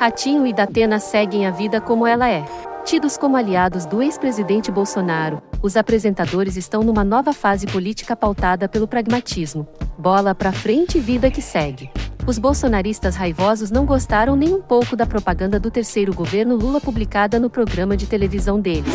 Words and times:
Ratinho 0.00 0.46
e 0.46 0.52
Datena 0.54 0.98
seguem 0.98 1.46
a 1.46 1.50
vida 1.50 1.78
como 1.78 2.06
ela 2.06 2.26
é. 2.26 2.42
Tidos 2.86 3.18
como 3.18 3.36
aliados 3.36 3.84
do 3.84 4.02
ex-presidente 4.02 4.72
Bolsonaro, 4.72 5.42
os 5.62 5.76
apresentadores 5.76 6.56
estão 6.56 6.82
numa 6.82 7.04
nova 7.04 7.34
fase 7.34 7.66
política 7.66 8.16
pautada 8.16 8.66
pelo 8.66 8.88
pragmatismo. 8.88 9.68
Bola 9.98 10.34
pra 10.34 10.52
frente 10.52 10.96
e 10.96 11.02
vida 11.02 11.30
que 11.30 11.42
segue. 11.42 11.90
Os 12.26 12.38
bolsonaristas 12.38 13.14
raivosos 13.14 13.70
não 13.70 13.84
gostaram 13.84 14.34
nem 14.36 14.54
um 14.54 14.62
pouco 14.62 14.96
da 14.96 15.04
propaganda 15.04 15.60
do 15.60 15.70
terceiro 15.70 16.14
governo 16.14 16.56
Lula 16.56 16.80
publicada 16.80 17.38
no 17.38 17.50
programa 17.50 17.94
de 17.94 18.06
televisão 18.06 18.58
deles. 18.58 18.94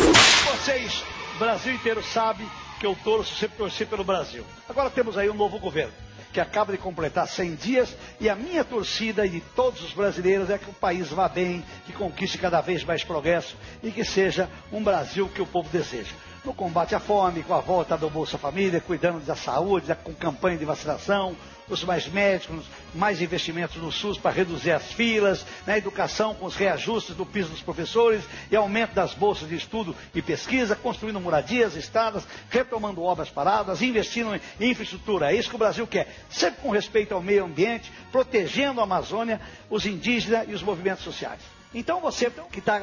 Vocês, 0.57 1.03
o 1.35 1.37
Brasil 1.37 1.75
inteiro 1.75 2.01
sabe 2.03 2.43
que 2.79 2.85
eu 2.87 2.97
torço, 3.03 3.35
sempre 3.35 3.57
torci 3.57 3.85
pelo 3.85 4.03
Brasil. 4.03 4.43
Agora 4.67 4.89
temos 4.89 5.19
aí 5.19 5.29
um 5.29 5.35
novo 5.35 5.59
governo 5.59 5.93
que 6.35 6.41
acaba 6.41 6.73
de 6.73 6.77
completar 6.77 7.29
100 7.29 7.55
dias, 7.55 7.95
e 8.19 8.27
a 8.29 8.35
minha 8.35 8.61
torcida 8.65 9.25
e 9.25 9.29
de 9.29 9.39
todos 9.39 9.81
os 9.81 9.93
brasileiros 9.93 10.49
é 10.49 10.57
que 10.57 10.69
o 10.69 10.73
país 10.73 11.07
vá 11.07 11.29
bem, 11.29 11.63
que 11.85 11.93
conquiste 11.93 12.37
cada 12.37 12.59
vez 12.59 12.83
mais 12.83 13.05
progresso 13.05 13.55
e 13.81 13.89
que 13.89 14.03
seja 14.03 14.49
um 14.69 14.83
Brasil 14.83 15.29
que 15.29 15.41
o 15.41 15.45
povo 15.45 15.69
deseja 15.69 16.13
no 16.45 16.53
combate 16.53 16.93
à 16.93 16.99
fome, 16.99 17.43
com 17.43 17.53
a 17.53 17.59
volta 17.59 17.97
do 17.97 18.09
Bolsa 18.09 18.37
Família, 18.37 18.79
cuidando 18.79 19.19
da 19.25 19.35
saúde, 19.35 19.93
com 20.03 20.13
campanha 20.13 20.57
de 20.57 20.65
vacinação, 20.65 21.35
os 21.67 21.83
mais 21.83 22.07
médicos, 22.07 22.65
mais 22.93 23.21
investimentos 23.21 23.77
no 23.81 23.91
SUS 23.91 24.17
para 24.17 24.31
reduzir 24.31 24.71
as 24.71 24.93
filas, 24.93 25.45
na 25.65 25.77
educação 25.77 26.35
com 26.35 26.45
os 26.45 26.55
reajustes 26.55 27.15
do 27.15 27.25
piso 27.25 27.49
dos 27.49 27.61
professores 27.61 28.23
e 28.51 28.55
aumento 28.55 28.93
das 28.93 29.13
bolsas 29.13 29.49
de 29.49 29.55
estudo 29.55 29.95
e 30.13 30.21
pesquisa, 30.21 30.75
construindo 30.75 31.19
moradias, 31.19 31.75
estradas, 31.75 32.27
retomando 32.49 33.01
obras 33.01 33.29
paradas, 33.29 33.81
investindo 33.81 34.39
em 34.59 34.69
infraestrutura. 34.69 35.31
É 35.31 35.35
isso 35.35 35.49
que 35.49 35.55
o 35.55 35.59
Brasil 35.59 35.87
quer, 35.87 36.07
sempre 36.29 36.61
com 36.61 36.69
respeito 36.69 37.13
ao 37.15 37.21
meio 37.21 37.45
ambiente, 37.45 37.91
protegendo 38.11 38.79
a 38.79 38.83
Amazônia, 38.83 39.41
os 39.69 39.85
indígenas 39.85 40.47
e 40.47 40.53
os 40.53 40.61
movimentos 40.61 41.03
sociais. 41.03 41.39
Então 41.73 41.99
você 41.99 42.31
que 42.51 42.59
está 42.59 42.81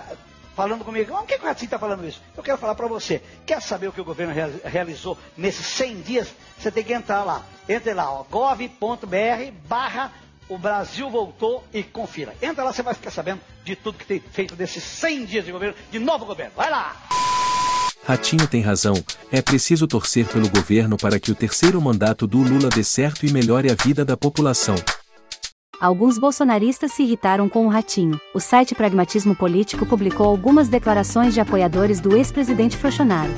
falando 0.54 0.84
comigo, 0.84 1.16
por 1.16 1.26
que, 1.26 1.36
o 1.36 1.42
Ratinho 1.42 1.66
está 1.66 1.78
falando 1.78 2.06
isso? 2.06 2.20
Eu 2.36 2.42
quero 2.42 2.58
falar 2.58 2.74
para 2.74 2.86
você. 2.86 3.22
Quer 3.46 3.60
saber 3.62 3.88
o 3.88 3.92
que 3.92 4.00
o 4.00 4.04
governo 4.04 4.34
realizou 4.64 5.18
nesses 5.36 5.66
100 5.66 6.00
dias? 6.02 6.28
Você 6.58 6.70
tem 6.70 6.84
que 6.84 6.92
entrar 6.92 7.24
lá. 7.24 7.42
Entre 7.68 7.92
lá, 7.94 8.06
gov.br 8.30 9.52
barra 9.66 10.12
o 10.48 10.58
Brasil 10.58 11.08
voltou 11.08 11.64
e 11.72 11.82
confira. 11.82 12.34
Entra 12.42 12.64
lá, 12.64 12.72
você 12.72 12.82
vai 12.82 12.94
ficar 12.94 13.10
sabendo 13.10 13.40
de 13.64 13.74
tudo 13.74 13.98
que 13.98 14.04
tem 14.04 14.20
feito 14.20 14.54
nesses 14.56 14.82
100 14.82 15.24
dias 15.24 15.44
de 15.44 15.52
governo, 15.52 15.74
de 15.90 15.98
novo 15.98 16.26
governo. 16.26 16.52
Vai 16.54 16.70
lá! 16.70 16.94
Ratinho 18.04 18.46
tem 18.48 18.60
razão, 18.60 18.94
é 19.30 19.40
preciso 19.40 19.86
torcer 19.86 20.26
pelo 20.26 20.48
governo 20.48 20.96
para 20.96 21.20
que 21.20 21.30
o 21.30 21.34
terceiro 21.34 21.80
mandato 21.80 22.26
do 22.26 22.38
Lula 22.38 22.68
dê 22.68 22.82
certo 22.82 23.24
e 23.24 23.32
melhore 23.32 23.70
a 23.70 23.74
vida 23.74 24.04
da 24.04 24.16
população. 24.16 24.74
Alguns 25.82 26.16
bolsonaristas 26.16 26.92
se 26.92 27.02
irritaram 27.02 27.48
com 27.48 27.66
o 27.66 27.68
ratinho. 27.68 28.20
O 28.32 28.38
site 28.38 28.72
Pragmatismo 28.72 29.34
Político 29.34 29.84
publicou 29.84 30.28
algumas 30.28 30.68
declarações 30.68 31.34
de 31.34 31.40
apoiadores 31.40 31.98
do 31.98 32.16
ex-presidente 32.16 32.78
Bolsonaro. 32.78 33.32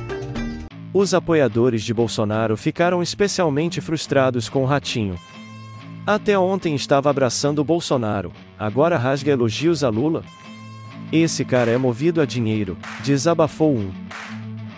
Os 0.92 1.14
apoiadores 1.14 1.82
de 1.82 1.94
Bolsonaro 1.94 2.54
ficaram 2.54 3.02
especialmente 3.02 3.80
frustrados 3.80 4.50
com 4.50 4.62
o 4.62 4.66
ratinho. 4.66 5.14
Até 6.06 6.38
ontem 6.38 6.74
estava 6.74 7.08
abraçando 7.08 7.60
o 7.60 7.64
Bolsonaro, 7.64 8.30
agora 8.58 8.98
rasga 8.98 9.32
elogios 9.32 9.82
a 9.82 9.88
Lula? 9.88 10.22
Esse 11.10 11.46
cara 11.46 11.70
é 11.70 11.78
movido 11.78 12.20
a 12.20 12.26
dinheiro, 12.26 12.76
desabafou 13.02 13.74
um. 13.74 13.90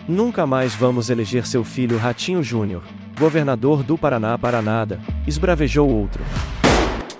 Nunca 0.07 0.47
mais 0.47 0.73
vamos 0.73 1.09
eleger 1.09 1.45
seu 1.45 1.65
filho 1.65 1.97
Ratinho 1.97 2.41
Júnior, 2.41 2.81
governador 3.19 3.83
do 3.83 3.97
Paraná 3.97 4.37
para 4.37 4.61
nada, 4.61 5.01
esbravejou 5.27 5.89
outro. 5.89 6.23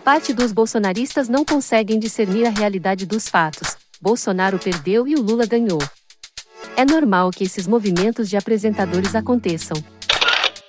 Parte 0.08 0.34
dos 0.34 0.54
bolsonaristas 0.54 1.28
não 1.28 1.44
conseguem 1.44 2.00
discernir 2.00 2.46
a 2.46 2.50
realidade 2.50 3.06
dos 3.06 3.28
fatos. 3.28 3.76
Bolsonaro 4.02 4.58
perdeu 4.58 5.06
e 5.06 5.16
o 5.16 5.22
Lula 5.22 5.46
ganhou. 5.46 5.82
É 6.78 6.86
normal 6.86 7.30
que 7.30 7.44
esses 7.44 7.68
movimentos 7.68 8.30
de 8.30 8.38
apresentadores 8.38 9.16
aconteçam. 9.16 9.76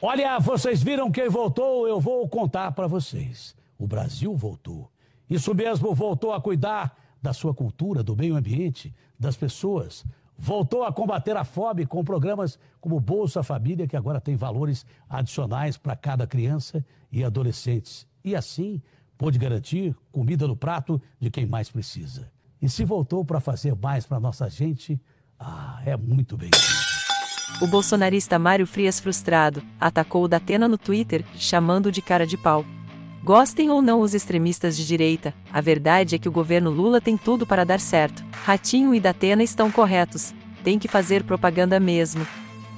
Olha, 0.02 0.40
vocês 0.40 0.82
viram 0.82 1.08
quem 1.08 1.28
voltou? 1.28 1.86
Eu 1.86 2.00
vou 2.00 2.28
contar 2.28 2.72
para 2.72 2.88
vocês. 2.88 3.54
O 3.78 3.86
Brasil 3.86 4.34
voltou. 4.34 4.90
Isso 5.30 5.54
mesmo, 5.54 5.94
voltou 5.94 6.32
a 6.32 6.40
cuidar 6.40 6.98
da 7.22 7.32
sua 7.32 7.54
cultura, 7.54 8.02
do 8.02 8.16
meio 8.16 8.34
ambiente, 8.34 8.92
das 9.16 9.36
pessoas. 9.36 10.04
Voltou 10.36 10.82
a 10.82 10.92
combater 10.92 11.36
a 11.36 11.44
fome 11.44 11.86
com 11.86 12.02
programas 12.02 12.58
como 12.80 12.98
Bolsa 12.98 13.44
Família, 13.44 13.86
que 13.86 13.96
agora 13.96 14.20
tem 14.20 14.34
valores 14.34 14.84
adicionais 15.08 15.76
para 15.76 15.94
cada 15.94 16.26
criança 16.26 16.84
e 17.12 17.22
adolescentes. 17.22 18.04
E 18.24 18.34
assim, 18.34 18.82
pôde 19.18 19.38
garantir 19.38 19.94
comida 20.10 20.46
no 20.46 20.56
prato 20.56 21.02
de 21.20 21.28
quem 21.28 21.44
mais 21.44 21.68
precisa. 21.68 22.30
E 22.62 22.68
se 22.68 22.84
voltou 22.84 23.24
para 23.24 23.40
fazer 23.40 23.74
mais 23.74 24.06
para 24.06 24.20
nossa 24.20 24.48
gente, 24.48 24.98
ah, 25.38 25.82
é 25.84 25.96
muito 25.96 26.36
bem. 26.36 26.50
O 27.60 27.66
bolsonarista 27.66 28.38
Mário 28.38 28.66
Frias, 28.66 29.00
frustrado, 29.00 29.62
atacou 29.80 30.24
o 30.24 30.28
Datena 30.28 30.68
no 30.68 30.78
Twitter, 30.78 31.24
chamando 31.34 31.90
de 31.90 32.00
cara 32.00 32.26
de 32.26 32.36
pau. 32.36 32.64
Gostem 33.24 33.68
ou 33.68 33.82
não 33.82 34.00
os 34.00 34.14
extremistas 34.14 34.76
de 34.76 34.86
direita, 34.86 35.34
a 35.52 35.60
verdade 35.60 36.14
é 36.14 36.18
que 36.18 36.28
o 36.28 36.32
governo 36.32 36.70
Lula 36.70 37.00
tem 37.00 37.16
tudo 37.16 37.44
para 37.46 37.64
dar 37.64 37.80
certo. 37.80 38.24
Ratinho 38.44 38.94
e 38.94 39.00
Datena 39.00 39.42
estão 39.42 39.70
corretos. 39.70 40.32
Tem 40.62 40.78
que 40.78 40.88
fazer 40.88 41.24
propaganda 41.24 41.80
mesmo. 41.80 42.26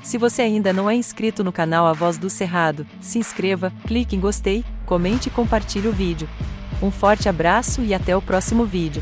Se 0.03 0.17
você 0.17 0.43
ainda 0.43 0.73
não 0.73 0.89
é 0.89 0.95
inscrito 0.95 1.45
no 1.45 1.53
canal 1.53 1.87
A 1.87 1.93
Voz 1.93 2.17
do 2.17 2.31
Cerrado, 2.31 2.87
se 3.01 3.19
inscreva, 3.19 3.71
clique 3.87 4.17
em 4.17 4.21
gostei, 4.21 4.65
comente 4.91 5.29
e 5.29 5.31
compartilhe 5.31 5.87
o 5.87 5.93
vídeo. 5.93 6.29
Um 6.83 6.91
forte 6.91 7.29
abraço 7.29 7.81
e 7.81 7.95
até 7.95 8.17
o 8.17 8.21
próximo 8.21 8.67
vídeo. 8.67 9.01